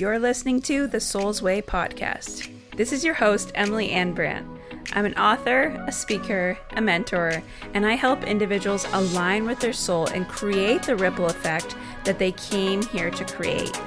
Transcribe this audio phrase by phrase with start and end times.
[0.00, 2.50] You're listening to the Soul's Way podcast.
[2.74, 4.46] This is your host, Emily Anne Brant.
[4.94, 7.42] I'm an author, a speaker, a mentor,
[7.74, 12.32] and I help individuals align with their soul and create the ripple effect that they
[12.32, 13.78] came here to create.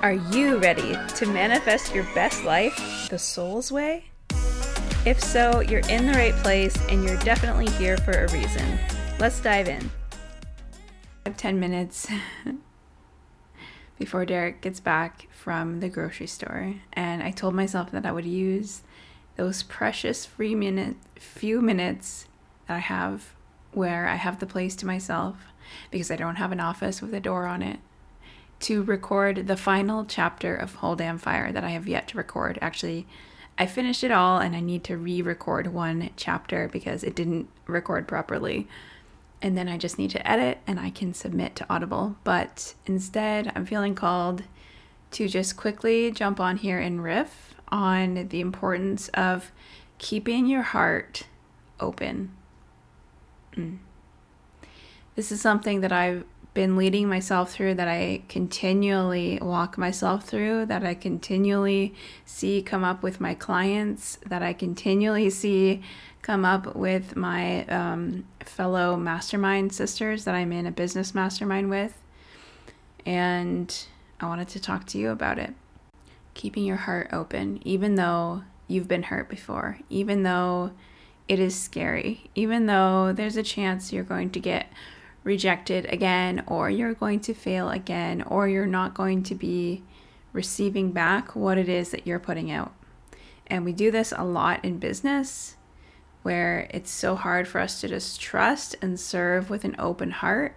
[0.00, 4.06] Are you ready to manifest your best life the soul's way?
[5.04, 8.78] If so, you're in the right place and you're definitely here for a reason.
[9.18, 9.90] Let's dive in.
[11.36, 12.08] 10 minutes
[13.98, 18.26] before Derek gets back from the grocery store, and I told myself that I would
[18.26, 18.82] use
[19.36, 22.26] those precious free minute few minutes
[22.66, 23.34] that I have
[23.72, 25.36] where I have the place to myself
[25.90, 27.78] because I don't have an office with a door on it
[28.60, 32.58] to record the final chapter of Whole Damn Fire that I have yet to record.
[32.62, 33.06] Actually,
[33.58, 37.48] I finished it all and I need to re record one chapter because it didn't
[37.66, 38.66] record properly.
[39.46, 42.16] And then I just need to edit and I can submit to Audible.
[42.24, 44.42] But instead, I'm feeling called
[45.12, 49.52] to just quickly jump on here and riff on the importance of
[49.98, 51.28] keeping your heart
[51.78, 52.32] open.
[53.54, 53.78] Mm.
[55.14, 60.66] This is something that I've been leading myself through, that I continually walk myself through,
[60.66, 61.94] that I continually
[62.24, 65.82] see come up with my clients, that I continually see
[66.26, 72.02] come up with my um, fellow mastermind sisters that I'm in a business mastermind with.
[73.06, 73.72] And
[74.18, 75.54] I wanted to talk to you about it.
[76.34, 80.72] Keeping your heart open, even though you've been hurt before, even though
[81.28, 84.66] it is scary, even though there's a chance you're going to get
[85.22, 89.84] rejected again, or you're going to fail again, or you're not going to be
[90.32, 92.74] receiving back what it is that you're putting out.
[93.46, 95.55] And we do this a lot in business
[96.26, 100.56] where it's so hard for us to just trust and serve with an open heart.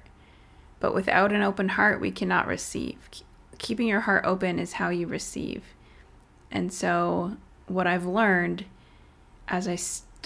[0.80, 2.98] But without an open heart, we cannot receive.
[3.60, 5.62] Keeping your heart open is how you receive.
[6.50, 8.66] And so, what I've learned
[9.48, 9.78] as I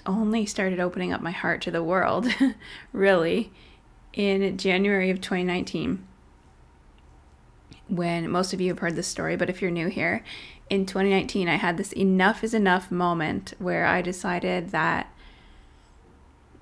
[0.10, 2.26] only started opening up my heart to the world,
[2.94, 3.52] really,
[4.14, 6.08] in January of 2019
[7.90, 10.24] when most of you have heard this story, but if you're new here,
[10.70, 15.13] in 2019, I had this enough is enough moment where I decided that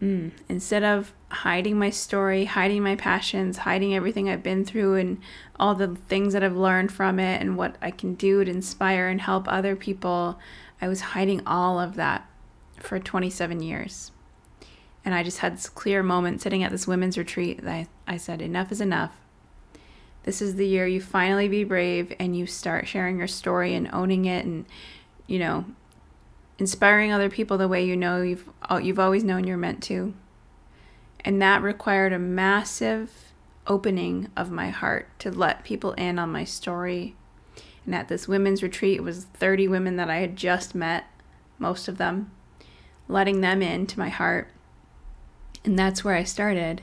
[0.01, 5.19] mm, instead of hiding my story, hiding my passions, hiding everything I've been through, and
[5.59, 9.07] all the things that I've learned from it, and what I can do to inspire
[9.07, 10.39] and help other people,
[10.81, 12.27] I was hiding all of that
[12.79, 14.11] for 27 years.
[15.03, 18.17] And I just had this clear moment sitting at this women's retreat that I, I
[18.17, 19.19] said, enough is enough.
[20.23, 23.89] This is the year you finally be brave and you start sharing your story and
[23.91, 24.65] owning it and,
[25.25, 25.65] you know,
[26.57, 30.13] inspiring other people the way you know you've uh, you've always known you're meant to.
[31.23, 33.33] And that required a massive
[33.67, 37.15] opening of my heart to let people in on my story.
[37.85, 41.05] And at this women's retreat, it was 30 women that I had just met,
[41.59, 42.31] most of them,
[43.07, 44.49] letting them into my heart
[45.63, 46.81] and that's where I started.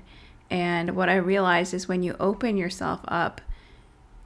[0.51, 3.41] And what I realized is when you open yourself up,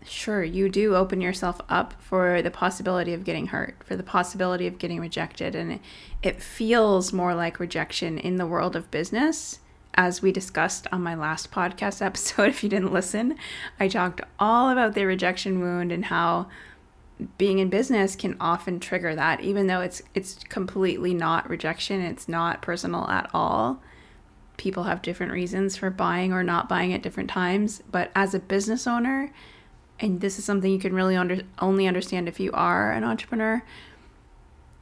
[0.06, 4.66] sure, you do open yourself up for the possibility of getting hurt, for the possibility
[4.66, 5.54] of getting rejected.
[5.54, 5.80] And it,
[6.22, 9.60] it feels more like rejection in the world of business.
[9.94, 13.36] As we discussed on my last podcast episode, if you didn't listen,
[13.78, 16.48] I talked all about the rejection wound and how
[17.38, 22.26] being in business can often trigger that even though it's it's completely not rejection it's
[22.26, 23.80] not personal at all
[24.56, 27.82] people have different reasons for buying or not buying at different times.
[27.90, 29.32] But as a business owner,
[30.02, 33.62] and this is something you can really under, only understand if you are an entrepreneur,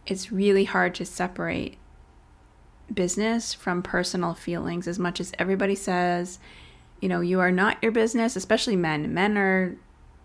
[0.06, 1.76] it's really hard to separate
[2.92, 6.38] business from personal feelings as much as everybody says,
[7.00, 9.12] you know, you are not your business, especially men.
[9.12, 9.76] Men are,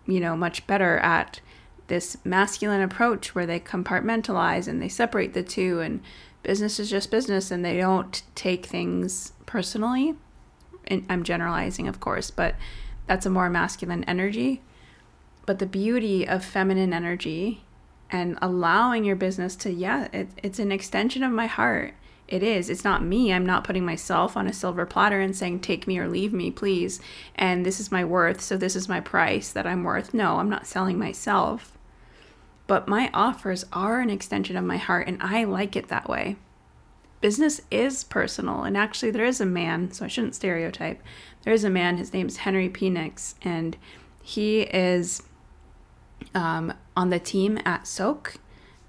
[0.06, 1.40] you know, much better at
[1.88, 6.00] this masculine approach where they compartmentalize and they separate the two and
[6.42, 10.14] business is just business and they don't take things personally.
[10.86, 12.54] And I'm generalizing, of course, but
[13.06, 14.62] that's a more masculine energy.
[15.46, 17.64] But the beauty of feminine energy
[18.10, 21.94] and allowing your business to, yeah, it, it's an extension of my heart.
[22.28, 22.68] It is.
[22.68, 23.32] It's not me.
[23.32, 26.50] I'm not putting myself on a silver platter and saying, take me or leave me,
[26.50, 27.00] please.
[27.36, 28.40] And this is my worth.
[28.40, 30.12] So this is my price that I'm worth.
[30.12, 31.78] No, I'm not selling myself.
[32.66, 36.36] But my offers are an extension of my heart, and I like it that way
[37.20, 38.62] business is personal.
[38.62, 41.02] And actually, there is a man, so I shouldn't stereotype.
[41.42, 43.76] There is a man, his name's Henry Penix, and
[44.22, 45.22] he is
[46.34, 48.36] um, on the team at Soaak,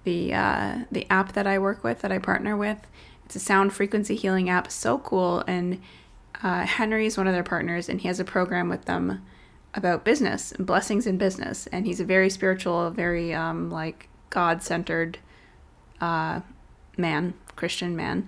[0.04, 2.80] the, uh, the app that I work with, that I partner with.
[3.26, 5.44] It's a sound frequency healing app, so cool.
[5.48, 5.82] And
[6.44, 9.26] uh, Henry is one of their partners, and he has a program with them
[9.74, 11.68] about business and blessings in business.
[11.68, 15.20] And he's a very spiritual, very um, like God centered
[16.00, 16.42] uh,
[16.98, 18.28] man, Christian man.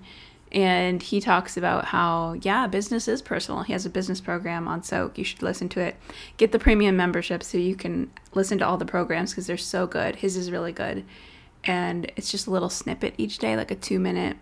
[0.51, 3.61] And he talks about how, yeah, business is personal.
[3.61, 5.17] He has a business program on Soaak.
[5.17, 5.95] You should listen to it.
[6.37, 9.85] Get the premium membership so you can listen to all the programs because they're so
[9.85, 10.15] good.
[10.17, 11.05] His is really good.
[11.63, 14.37] And it's just a little snippet each day, like a two minute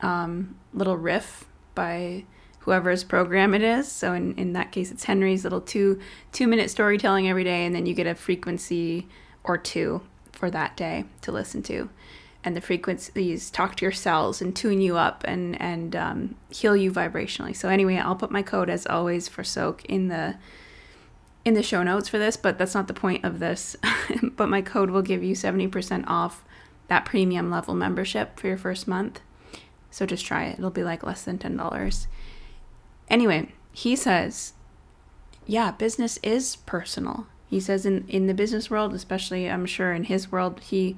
[0.00, 1.44] um, little riff
[1.74, 2.24] by
[2.60, 3.90] whoever's program it is.
[3.90, 6.00] So in, in that case, it's Henry's little two
[6.32, 9.08] two minute storytelling every day, and then you get a frequency
[9.44, 11.88] or two for that day to listen to.
[12.44, 16.76] And the frequencies talk to your cells and tune you up and and um, heal
[16.76, 17.54] you vibrationally.
[17.54, 20.36] So anyway, I'll put my code as always for Soaak in the
[21.44, 23.76] in the show notes for this, but that's not the point of this.
[24.22, 26.44] but my code will give you 70% off
[26.88, 29.20] that premium level membership for your first month.
[29.90, 30.58] So just try it.
[30.58, 32.06] It'll be like less than $10.
[33.08, 34.54] Anyway, he says,
[35.46, 37.26] yeah, business is personal.
[37.46, 40.96] He says in, in the business world, especially I'm sure in his world, he,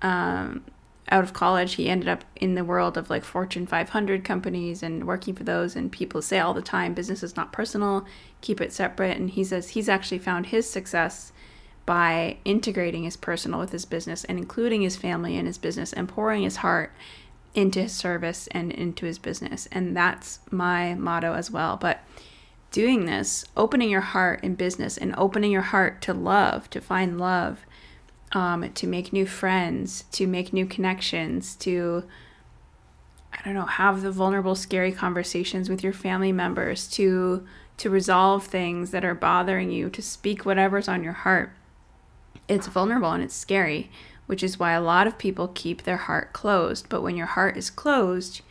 [0.00, 0.64] um,
[1.10, 5.06] out of college, he ended up in the world of like Fortune 500 companies and
[5.06, 5.74] working for those.
[5.74, 8.06] And people say all the time, business is not personal,
[8.40, 9.16] keep it separate.
[9.16, 11.32] And he says he's actually found his success
[11.84, 16.08] by integrating his personal with his business and including his family in his business and
[16.08, 16.92] pouring his heart
[17.54, 19.66] into his service and into his business.
[19.72, 21.76] And that's my motto as well.
[21.76, 22.00] But
[22.70, 27.18] doing this, opening your heart in business and opening your heart to love, to find
[27.18, 27.66] love,
[28.32, 32.04] um, to make new friends, to make new connections, to,
[33.32, 37.46] I don't know, have the vulnerable, scary conversations with your family members, to
[37.78, 41.50] to resolve things that are bothering you, to speak whatever's on your heart.
[42.46, 43.90] It's vulnerable and it's scary
[44.30, 46.88] which is why a lot of people keep their heart closed.
[46.88, 48.42] But when your heart is closed,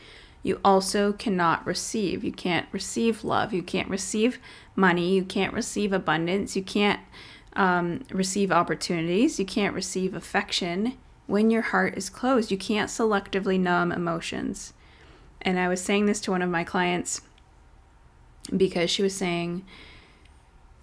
[0.43, 2.21] you also cannot receive.
[2.21, 3.53] You can't receive love.
[3.53, 4.39] You can't receive
[4.75, 5.15] money.
[5.15, 6.53] You can't receive abundance.
[6.53, 6.99] You can't
[7.59, 9.37] um, receive opportunities.
[9.37, 10.97] You can't receive affection
[11.27, 12.49] when your heart is closed.
[12.49, 14.73] You can't selectively numb emotions.
[15.41, 17.21] And I was saying this to one of my clients
[18.55, 19.65] because she was saying,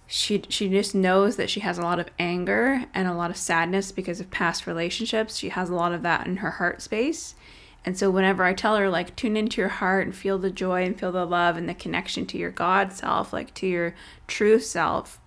[0.09, 3.35] she she just knows that she has a lot of anger and a lot of
[3.35, 5.35] sadness because of past relationships.
[5.35, 7.35] She has a lot of that in her heart space.
[7.83, 10.85] And so whenever I tell her like tune into your heart and feel the joy
[10.85, 13.95] and feel the love and the connection to your God self, like to your
[14.27, 15.19] true self,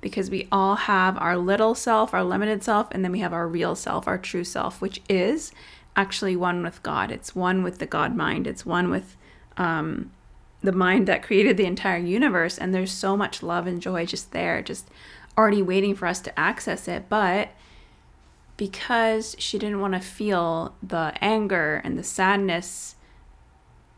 [0.00, 3.46] because we all have our little self, our limited self, and then we have our
[3.46, 5.52] real self, our true self, which is
[5.96, 7.10] actually one with God.
[7.10, 8.46] It's one with the God mind.
[8.46, 9.16] It's one with
[9.56, 10.10] um,
[10.62, 14.32] the mind that created the entire universe and there's so much love and joy just
[14.32, 14.88] there just
[15.38, 17.50] already waiting for us to access it but
[18.56, 22.94] because she didn't want to feel the anger and the sadness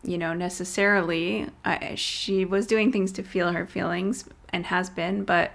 [0.04, 5.24] you know necessarily I, she was doing things to feel her feelings and has been
[5.24, 5.52] but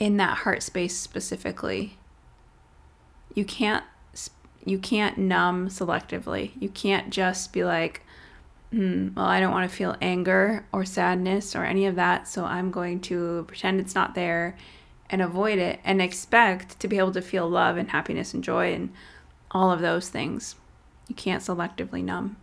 [0.00, 1.96] in that heart space specifically
[3.34, 3.84] you can't
[4.64, 8.02] you can't numb selectively you can't just be like
[8.72, 12.44] hmm, well, I don't want to feel anger or sadness or any of that, so
[12.44, 14.56] I'm going to pretend it's not there
[15.08, 18.72] and avoid it and expect to be able to feel love and happiness and joy
[18.72, 18.92] and
[19.50, 20.54] all of those things.
[21.08, 22.36] You can't selectively numb.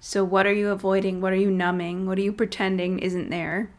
[0.00, 1.20] So, what are you avoiding?
[1.20, 2.06] What are you numbing?
[2.06, 3.70] What are you pretending isn't there?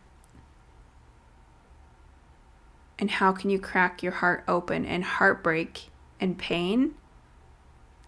[3.00, 4.86] And how can you crack your heart open?
[4.86, 6.94] And heartbreak and pain?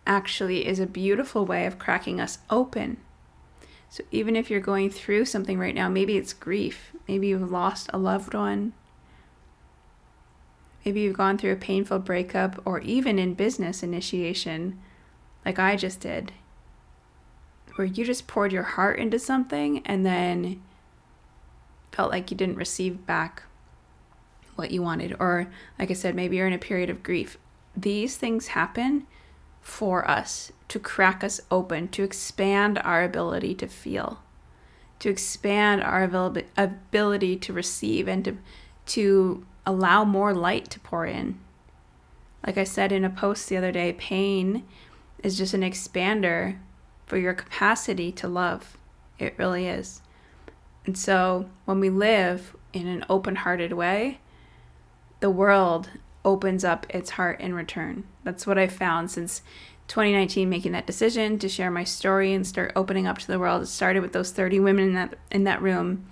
[0.06, 2.98] Actually is a beautiful way of cracking us open.
[3.90, 7.90] So even if you're going through something right now, maybe it's grief, maybe you've lost
[7.94, 8.72] a loved one,
[10.86, 14.80] maybe you've gone through a painful breakup, or even in business initiation,
[15.46, 16.32] like I just did,
[17.76, 20.62] where you just poured your heart into something and then
[21.92, 23.44] felt like you didn't receive back
[24.62, 25.16] what you wanted.
[25.20, 27.38] Or, like I said, maybe you're in a period of grief.
[27.76, 29.08] These things happen
[29.60, 34.22] for us to crack us open, to expand our ability to feel,
[35.00, 38.38] to expand our ability to receive, and to,
[38.86, 41.40] to allow more light to pour in.
[42.46, 44.64] Like I said in a post the other day, pain
[45.22, 46.58] is just an expander
[47.06, 48.78] for your capacity to love.
[49.20, 50.02] It really is.
[50.86, 54.21] And so when we live in an open hearted way,
[55.22, 55.90] the world
[56.26, 58.04] opens up its heart in return.
[58.24, 59.42] That's what I've found since
[59.88, 63.64] 2019 making that decision to share my story and start opening up to the world.
[63.64, 66.06] It started with those 30 women in that in that room,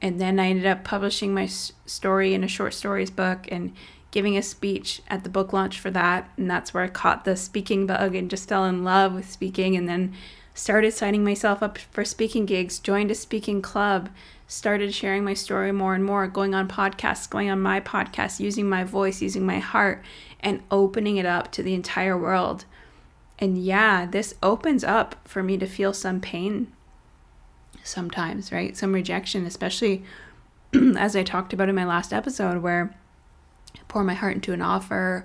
[0.00, 3.72] and then I ended up publishing my story in a short stories book and
[4.10, 7.36] giving a speech at the book launch for that, and that's where I caught the
[7.36, 10.12] speaking bug and just fell in love with speaking and then
[10.54, 14.10] started signing myself up for speaking gigs, joined a speaking club,
[14.52, 18.68] started sharing my story more and more, going on podcasts, going on my podcast, using
[18.68, 20.04] my voice, using my heart,
[20.40, 22.66] and opening it up to the entire world.
[23.38, 26.70] And yeah, this opens up for me to feel some pain
[27.82, 28.76] sometimes, right?
[28.76, 30.04] Some rejection, especially
[30.98, 32.94] as I talked about in my last episode, where
[33.74, 35.24] I pour my heart into an offer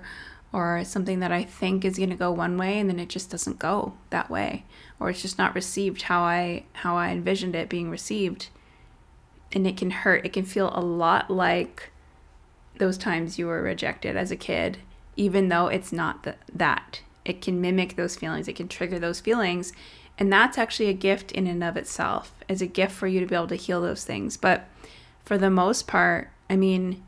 [0.54, 3.30] or something that I think is going to go one way and then it just
[3.30, 4.64] doesn't go that way
[4.98, 8.48] or it's just not received how I how I envisioned it being received
[9.52, 10.24] and it can hurt.
[10.24, 11.90] It can feel a lot like
[12.78, 14.78] those times you were rejected as a kid
[15.18, 17.02] even though it's not that.
[17.24, 18.46] It can mimic those feelings.
[18.46, 19.72] It can trigger those feelings.
[20.16, 22.32] And that's actually a gift in and of itself.
[22.48, 24.36] As a gift for you to be able to heal those things.
[24.36, 24.66] But
[25.24, 27.04] for the most part I mean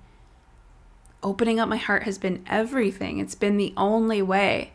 [1.23, 3.19] opening up my heart has been everything.
[3.19, 4.73] It's been the only way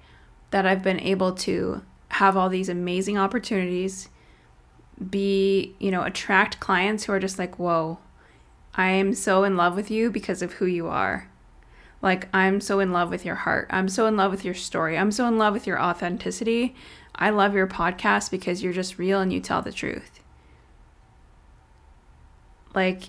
[0.51, 4.09] that I've been able to have all these amazing opportunities,
[5.09, 7.99] be, you know, attract clients who are just like, whoa,
[8.73, 11.29] I am so in love with you because of who you are.
[12.01, 13.67] Like, I'm so in love with your heart.
[13.71, 14.97] I'm so in love with your story.
[14.97, 16.75] I'm so in love with your authenticity.
[17.15, 20.19] I love your podcast because you're just real and you tell the truth.
[22.73, 23.03] Like,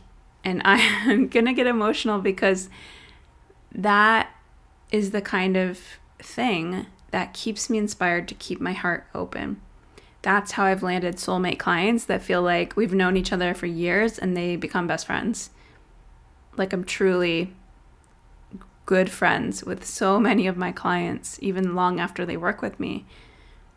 [0.44, 2.70] and I'm gonna get emotional because
[3.72, 4.30] that
[4.90, 5.80] is the kind of
[6.18, 9.60] thing that keeps me inspired to keep my heart open.
[10.26, 14.18] That's how I've landed soulmate clients that feel like we've known each other for years
[14.18, 15.50] and they become best friends.
[16.56, 17.54] Like I'm truly
[18.86, 23.04] good friends with so many of my clients, even long after they work with me.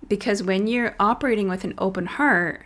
[0.08, 2.66] Because when you're operating with an open heart,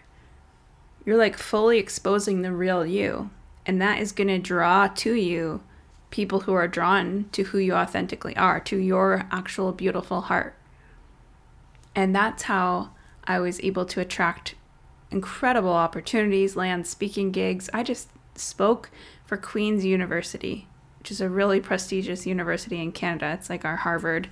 [1.04, 3.32] you're like fully exposing the real you.
[3.66, 5.62] And that is going to draw to you
[6.10, 10.56] people who are drawn to who you authentically are, to your actual beautiful heart.
[11.94, 12.92] And that's how
[13.26, 14.56] I was able to attract
[15.12, 17.70] incredible opportunities, land speaking gigs.
[17.74, 18.90] I just spoke
[19.26, 20.68] for Queen's University,
[21.00, 23.32] which is a really prestigious university in Canada.
[23.34, 24.30] It's like our Harvard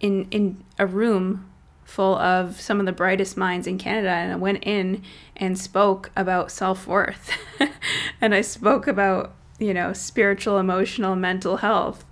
[0.00, 1.48] in in a room
[1.84, 5.02] full of some of the brightest minds in Canada and I went in
[5.36, 7.32] and spoke about self-worth.
[8.20, 12.04] and I spoke about you know, spiritual, emotional, mental health.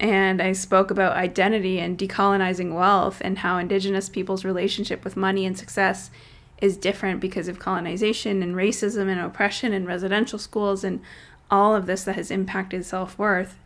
[0.00, 5.44] And I spoke about identity and decolonizing wealth and how Indigenous people's relationship with money
[5.44, 6.10] and success
[6.62, 11.02] is different because of colonization and racism and oppression and residential schools and
[11.50, 13.58] all of this that has impacted self worth.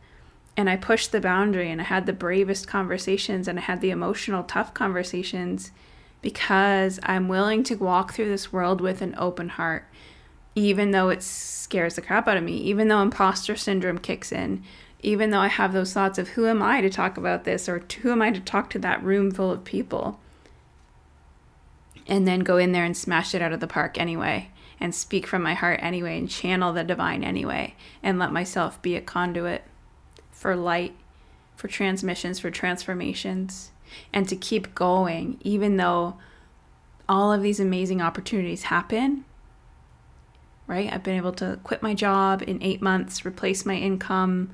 [0.57, 3.91] And I pushed the boundary and I had the bravest conversations and I had the
[3.91, 5.71] emotional, tough conversations
[6.21, 9.87] because I'm willing to walk through this world with an open heart
[10.55, 14.62] even though it scares the crap out of me, even though imposter syndrome kicks in,
[15.05, 17.83] even though I have those thoughts of who am I to talk about this or
[18.03, 20.19] who am I to talk to that room full of people,
[22.07, 25.27] and then go in there and smash it out of the park anyway, and speak
[25.27, 29.65] from my heart anyway, and channel the divine anyway, and let myself be a conduit
[30.31, 30.95] for light,
[31.57, 33.71] for transmissions, for transformations,
[34.13, 36.17] and to keep going, even though
[37.09, 39.25] all of these amazing opportunities happen
[40.67, 40.91] right?
[40.91, 44.51] I've been able to quit my job in eight months, replace my income,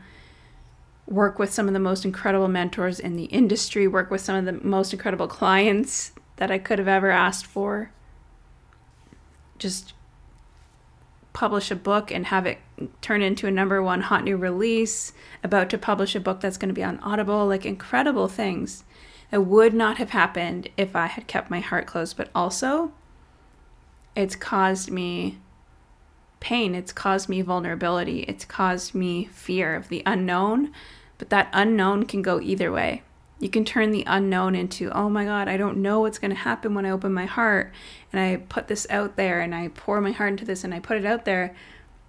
[1.11, 4.45] work with some of the most incredible mentors in the industry, work with some of
[4.45, 7.91] the most incredible clients that I could have ever asked for.
[9.59, 9.93] Just
[11.33, 12.59] publish a book and have it
[13.01, 15.13] turn into a number one hot new release,
[15.43, 18.85] about to publish a book that's going to be on Audible, like incredible things
[19.31, 22.17] that would not have happened if I had kept my heart closed.
[22.17, 22.93] But also,
[24.15, 25.39] it's caused me
[26.39, 30.73] pain, it's caused me vulnerability, it's caused me fear of the unknown,
[31.21, 33.03] but that unknown can go either way.
[33.41, 36.35] You can turn the unknown into, oh my God, I don't know what's going to
[36.35, 37.75] happen when I open my heart
[38.11, 40.81] and I put this out there and I pour my heart into this and I
[40.81, 41.55] put it out there.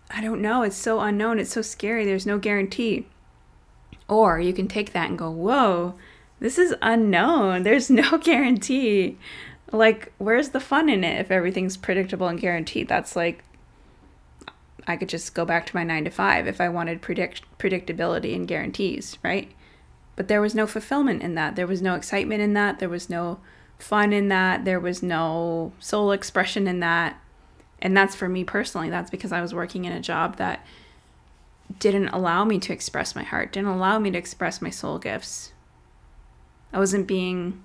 [0.10, 0.64] I don't know.
[0.64, 1.40] It's so unknown.
[1.40, 2.06] It's so scary.
[2.06, 3.06] There's no guarantee.
[4.08, 5.96] Or you can take that and go, whoa,
[6.40, 7.64] this is unknown.
[7.64, 9.18] There's no guarantee.
[9.74, 12.88] Like, where's the fun in it if everything's predictable and guaranteed?
[12.88, 13.44] That's like
[14.88, 18.36] I could just go back to my nine to five if I wanted predict predictability
[18.36, 19.52] and guarantees, right?
[20.16, 21.56] But there was no fulfillment in that.
[21.56, 22.80] There was no excitement in that.
[22.80, 23.40] There was no
[23.80, 24.66] fun in that.
[24.66, 27.20] There was no soul expression in that.
[27.82, 28.90] And that's for me personally.
[28.90, 30.66] That's because I was working in a job that
[31.80, 35.54] didn't allow me to express my heart, didn't allow me to express my soul gifts.
[36.74, 37.64] I wasn't being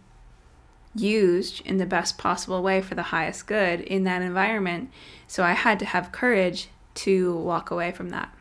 [0.95, 4.91] used in the best possible way for the highest good in that environment.
[5.27, 8.33] So I had to have courage to walk away from that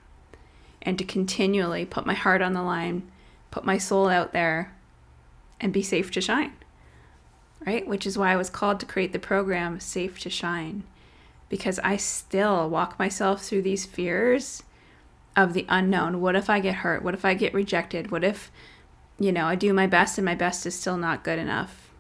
[0.81, 3.09] and to continually put my heart on the line,
[3.51, 4.73] put my soul out there,
[5.59, 6.53] and be safe to shine.
[7.65, 7.87] Right?
[7.87, 10.83] Which is why I was called to create the program Safe to Shine
[11.49, 14.63] because I still walk myself through these fears
[15.35, 16.21] of the unknown.
[16.21, 17.03] What if I get hurt?
[17.03, 18.11] What if I get rejected?
[18.11, 18.51] What if,
[19.19, 21.91] you know, I do my best and my best is still not good enough?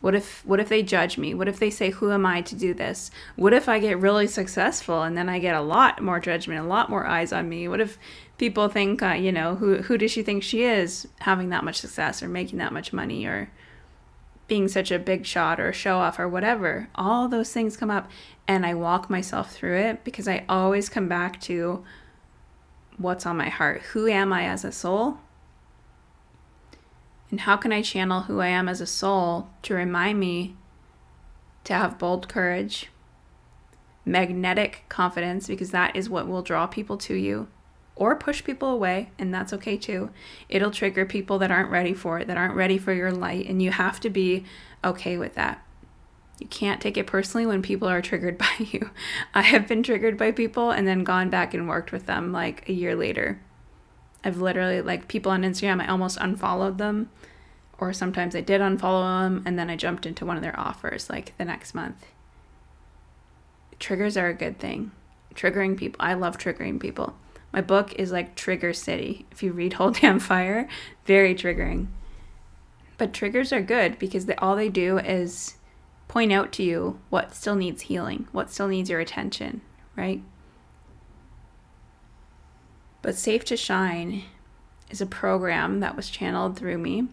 [0.00, 1.34] What if what if they judge me?
[1.34, 3.10] What if they say who am I to do this?
[3.34, 6.68] What if I get really successful and then I get a lot more judgment, a
[6.68, 7.66] lot more eyes on me?
[7.66, 7.98] What if
[8.38, 11.76] people think, uh, you know, who who does she think she is having that much
[11.76, 13.50] success or making that much money or
[14.48, 16.88] being such a big shot or show off or whatever?
[16.94, 18.10] All those things come up
[18.46, 21.84] and I walk myself through it because I always come back to
[22.98, 23.82] what's on my heart.
[23.92, 25.18] Who am I as a soul?
[27.30, 30.56] And how can I channel who I am as a soul to remind me
[31.64, 32.88] to have bold courage,
[34.04, 37.48] magnetic confidence, because that is what will draw people to you
[37.96, 40.10] or push people away, and that's okay too.
[40.48, 43.60] It'll trigger people that aren't ready for it, that aren't ready for your light, and
[43.60, 44.44] you have to be
[44.84, 45.66] okay with that.
[46.38, 48.90] You can't take it personally when people are triggered by you.
[49.34, 52.68] I have been triggered by people and then gone back and worked with them like
[52.68, 53.40] a year later
[54.24, 57.10] I've literally like people on Instagram, I almost unfollowed them,
[57.78, 61.08] or sometimes I did unfollow them, and then I jumped into one of their offers
[61.10, 62.06] like the next month.
[63.78, 64.90] Triggers are a good thing.
[65.34, 67.14] Triggering people, I love triggering people.
[67.52, 69.26] My book is like Trigger City.
[69.30, 70.68] If you read Whole Damn Fire,
[71.04, 71.88] very triggering.
[72.98, 75.56] But triggers are good because they, all they do is
[76.08, 79.60] point out to you what still needs healing, what still needs your attention,
[79.96, 80.22] right?
[83.02, 84.24] But Safe to Shine
[84.90, 87.08] is a program that was channeled through me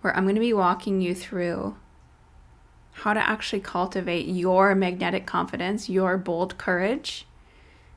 [0.00, 1.76] where I'm going to be walking you through
[2.92, 7.26] how to actually cultivate your magnetic confidence, your bold courage,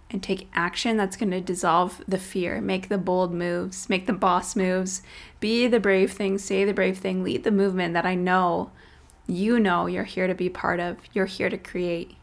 [0.10, 4.14] and take action that's going to dissolve the fear, make the bold moves, make the
[4.14, 5.02] boss moves,
[5.40, 8.72] be the brave thing, say the brave thing, lead the movement that I know
[9.28, 12.16] you know you're here to be part of, you're here to create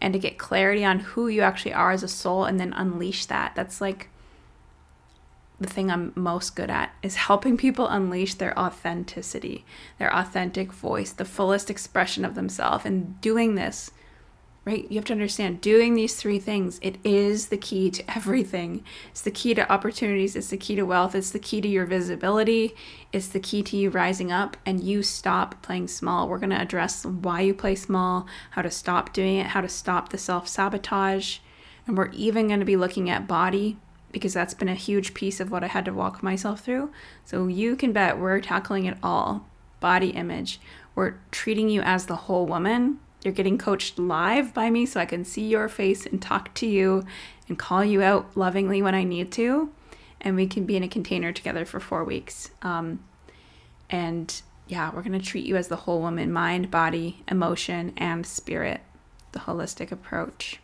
[0.00, 3.26] and to get clarity on who you actually are as a soul and then unleash
[3.26, 3.54] that.
[3.54, 4.08] That's like
[5.58, 9.64] the thing I'm most good at is helping people unleash their authenticity,
[9.98, 12.84] their authentic voice, the fullest expression of themselves.
[12.84, 13.90] And doing this
[14.66, 14.90] right?
[14.90, 18.84] You have to understand doing these three things, it is the key to everything.
[19.10, 21.86] It's the key to opportunities, it's the key to wealth, it's the key to your
[21.86, 22.74] visibility,
[23.12, 26.28] it's the key to you rising up and you stop playing small.
[26.28, 29.68] We're going to address why you play small, how to stop doing it, how to
[29.68, 31.38] stop the self sabotage.
[31.86, 33.78] And we're even going to be looking at body
[34.10, 36.90] because that's been a huge piece of what I had to walk myself through.
[37.24, 39.46] So you can bet we're tackling it all
[39.78, 40.58] body image.
[40.96, 45.04] We're treating you as the whole woman you're getting coached live by me so I
[45.04, 47.04] can see your face and talk to you
[47.48, 49.72] and call you out lovingly when I need to.
[50.20, 52.52] And we can be in a container together for four weeks.
[52.62, 53.00] Um,
[53.90, 58.24] and yeah, we're going to treat you as the whole woman mind, body, emotion, and
[58.24, 58.80] spirit,
[59.32, 60.60] the holistic approach.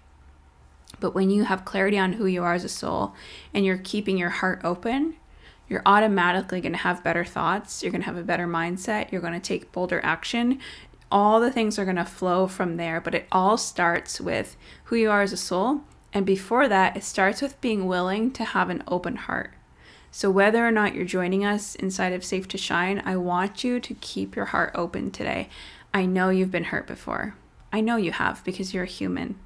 [1.01, 3.12] But when you have clarity on who you are as a soul
[3.53, 5.14] and you're keeping your heart open,
[5.68, 7.83] you're automatically going to have better thoughts.
[7.83, 9.11] You're going to have a better mindset.
[9.11, 10.61] You're going to take bolder action
[11.12, 14.96] all the things are going to flow from there, but it all starts with who
[14.96, 15.83] you are as a soul.
[16.12, 19.53] And before that, it starts with being willing to have an open heart.
[20.11, 23.81] So, whether or not you're joining us inside of Safe to Shine, I want you
[23.81, 25.48] to keep your heart open today.
[25.94, 27.35] I know you've been hurt before.
[27.72, 29.37] I know you have because you're a human,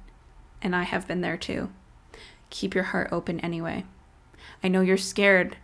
[0.61, 1.69] and I have been there too.
[2.49, 3.85] Keep your heart open anyway.
[4.63, 5.57] I know you're scared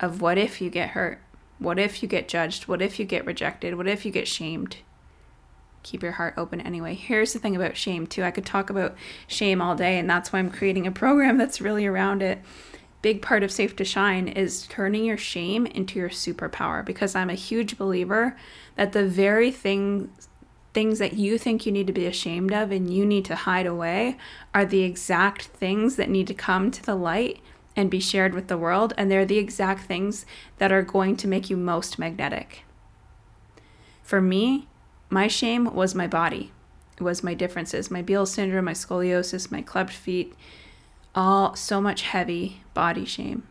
[0.00, 1.20] of what if you get hurt?
[1.58, 2.68] What if you get judged?
[2.68, 3.76] What if you get rejected?
[3.76, 4.78] What if you get shamed?
[5.82, 6.94] Keep your heart open anyway.
[6.94, 8.22] Here's the thing about shame, too.
[8.22, 11.60] I could talk about shame all day, and that's why I'm creating a program that's
[11.60, 12.40] really around it.
[13.02, 17.30] Big part of Safe to Shine is turning your shame into your superpower because I'm
[17.30, 18.36] a huge believer
[18.76, 20.10] that the very thing
[20.72, 23.66] things that you think you need to be ashamed of and you need to hide
[23.66, 24.16] away
[24.54, 27.40] are the exact things that need to come to the light
[27.76, 30.24] and be shared with the world and they're the exact things
[30.58, 32.64] that are going to make you most magnetic.
[34.02, 34.68] For me,
[35.12, 36.52] my shame was my body.
[36.96, 40.34] It was my differences, my Beal syndrome, my scoliosis, my clubbed feet,
[41.14, 43.46] all so much heavy body shame.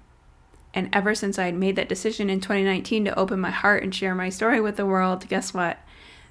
[0.73, 3.93] And ever since I had made that decision in 2019 to open my heart and
[3.93, 5.77] share my story with the world, guess what?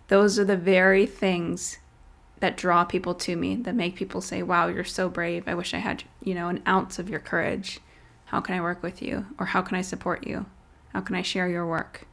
[0.08, 1.78] Those are the very things
[2.40, 5.46] that draw people to me, that make people say, Wow, you're so brave.
[5.46, 7.78] I wish I had, you know, an ounce of your courage.
[8.26, 9.26] How can I work with you?
[9.38, 10.46] Or how can I support you?
[10.92, 12.08] How can I share your work?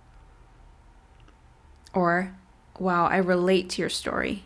[1.93, 2.36] Or
[2.79, 4.43] wow, I relate to your story.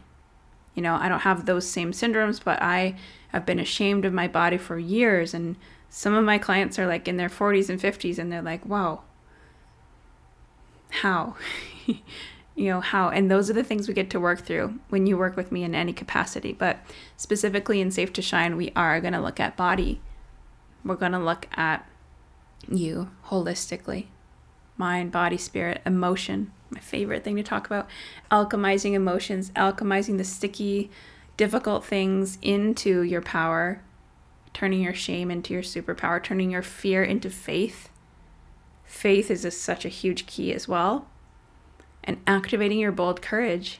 [0.75, 2.95] You know, I don't have those same syndromes, but I
[3.29, 5.33] have been ashamed of my body for years.
[5.33, 5.57] And
[5.89, 9.01] some of my clients are like in their 40s and 50s, and they're like, wow,
[10.89, 11.35] how?
[12.55, 15.17] you know how and those are the things we get to work through when you
[15.17, 16.77] work with me in any capacity but
[17.15, 20.01] specifically in safe to shine we are going to look at body
[20.83, 21.87] we're going to look at
[22.67, 24.07] you holistically
[24.77, 27.87] mind body spirit emotion my favorite thing to talk about
[28.31, 30.89] alchemizing emotions alchemizing the sticky
[31.37, 33.81] difficult things into your power
[34.53, 37.89] turning your shame into your superpower turning your fear into faith
[38.85, 41.07] faith is a, such a huge key as well
[42.03, 43.79] and activating your bold courage.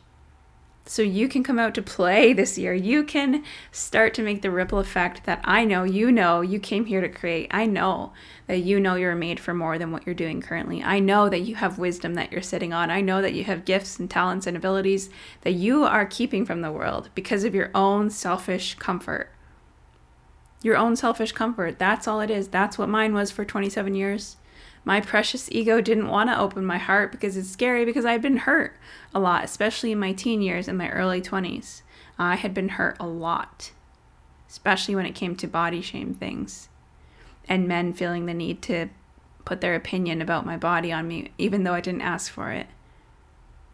[0.86, 2.74] So you can come out to play this year.
[2.74, 6.86] You can start to make the ripple effect that I know you know you came
[6.86, 7.50] here to create.
[7.52, 8.14] I know
[8.48, 10.84] that you know you're made for more than what you're doing currently.
[10.84, 12.90] I know that you have wisdom that you're sitting on.
[12.90, 15.10] I know that you have gifts and talents and abilities
[15.42, 19.32] that you are keeping from the world because of your own selfish comfort.
[20.64, 21.80] Your own selfish comfort.
[21.80, 22.48] That's all it is.
[22.48, 24.38] That's what mine was for 27 years
[24.84, 28.38] my precious ego didn't want to open my heart because it's scary because I'd been
[28.38, 28.76] hurt
[29.14, 31.82] a lot, especially in my teen years and my early 20s.
[32.18, 33.72] I had been hurt a lot,
[34.50, 36.70] especially when it came to body shame things
[37.48, 38.88] and men feeling the need to
[39.46, 42.68] put their opinion about my body on me, even though I didn't ask for it.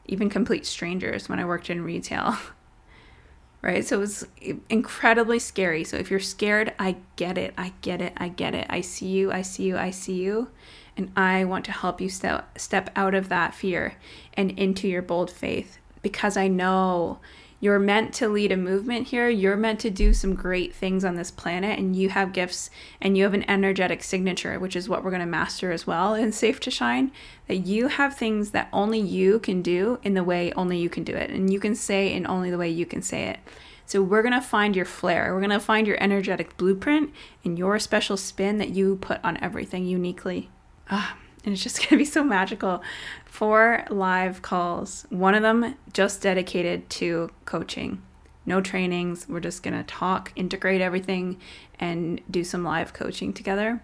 [0.05, 2.37] Even complete strangers when I worked in retail.
[3.61, 3.85] right?
[3.85, 4.27] So it was
[4.69, 5.83] incredibly scary.
[5.83, 7.53] So if you're scared, I get it.
[7.57, 8.13] I get it.
[8.17, 8.65] I get it.
[8.69, 9.31] I see you.
[9.31, 9.77] I see you.
[9.77, 10.49] I see you.
[10.97, 13.95] And I want to help you step, out of that fear
[14.33, 17.19] and into your bold faith because I know
[17.60, 19.29] you're meant to lead a movement here.
[19.29, 22.69] You're meant to do some great things on this planet, and you have gifts
[23.01, 26.13] and you have an energetic signature, which is what we're going to master as well
[26.13, 27.12] in Safe to Shine.
[27.47, 31.03] That you have things that only you can do in the way only you can
[31.03, 33.39] do it, and you can say in only the way you can say it.
[33.88, 35.33] So, we're going to find your flair.
[35.33, 37.12] We're going to find your energetic blueprint
[37.43, 40.49] and your special spin that you put on everything uniquely.
[40.89, 42.82] Ah, and it's just going to be so magical.
[43.26, 48.02] Four live calls, one of them just dedicated to coaching.
[48.45, 49.28] No trainings.
[49.28, 51.38] We're just going to talk, integrate everything,
[51.80, 53.84] and do some live coaching together.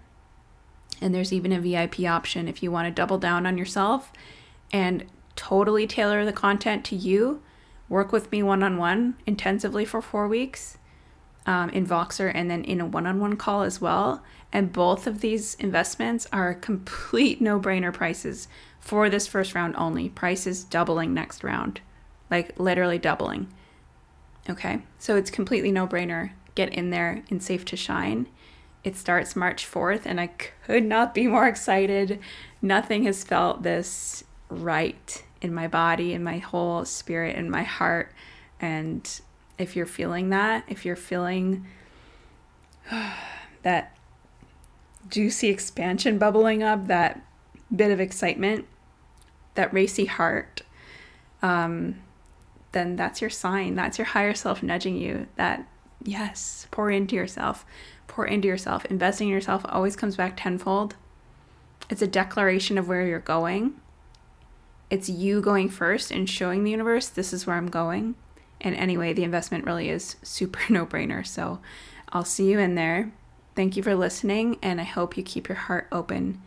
[1.02, 4.13] And there's even a VIP option if you want to double down on yourself
[4.72, 7.42] and totally tailor the content to you.
[7.89, 10.78] Work with me one on one intensively for four weeks
[11.46, 14.24] um, in Voxer and then in a one on one call as well.
[14.54, 18.48] And both of these investments are complete no brainer prices
[18.80, 20.10] for this first round only.
[20.10, 21.82] Prices doubling next round,
[22.30, 23.48] like literally doubling.
[24.48, 26.32] Okay, so it's completely no brainer.
[26.54, 28.28] Get in there and safe to shine.
[28.84, 32.20] It starts March 4th, and I could not be more excited.
[32.62, 38.12] Nothing has felt this right in my body, in my whole spirit, in my heart.
[38.60, 39.10] And
[39.58, 41.66] if you're feeling that, if you're feeling
[43.63, 43.98] that
[45.10, 47.22] juicy expansion bubbling up, that
[47.74, 48.66] bit of excitement,
[49.56, 50.62] that racy heart,
[51.42, 51.96] um,
[52.74, 53.76] then that's your sign.
[53.76, 55.68] That's your higher self nudging you that,
[56.04, 57.66] yes, pour into yourself,
[58.08, 58.86] pour into yourself.
[58.86, 60.96] Investing in yourself always comes back tenfold.
[61.89, 63.76] It's a declaration of where you're going.
[64.89, 68.16] It's you going first and showing the universe, this is where I'm going.
[68.62, 71.26] And anyway, the investment really is super no brainer.
[71.26, 71.60] So
[72.10, 73.12] I'll see you in there.
[73.56, 76.42] Thank you for listening, and I hope you keep your heart open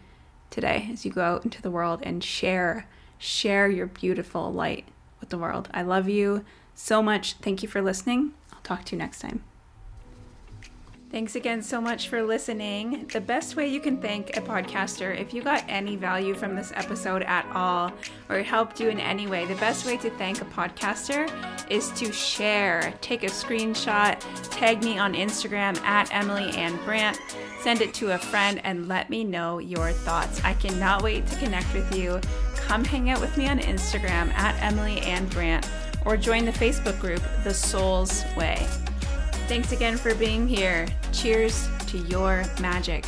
[0.51, 2.87] today as you go out into the world and share
[3.19, 4.87] share your beautiful light
[5.21, 5.69] with the world.
[5.73, 7.35] I love you so much.
[7.35, 8.33] Thank you for listening.
[8.53, 9.43] I'll talk to you next time.
[11.17, 13.09] Thanks again so much for listening.
[13.11, 16.73] The best way you can thank a podcaster, if you got any value from this
[16.75, 17.91] episode at all,
[18.29, 21.27] or it helped you in any way, the best way to thank a podcaster
[21.71, 22.93] is to share.
[23.01, 27.19] Take a screenshot, tag me on Instagram at Emily Anne Brant,
[27.63, 30.45] send it to a friend, and let me know your thoughts.
[30.45, 32.21] I cannot wait to connect with you.
[32.57, 35.67] Come hang out with me on Instagram at Emily Anne Brant,
[36.05, 38.67] or join the Facebook group, The Soul's Way.
[39.49, 40.87] Thanks again for being here.
[41.13, 43.07] Cheers to your magic.